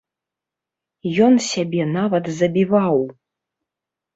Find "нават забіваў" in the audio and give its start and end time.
1.99-2.97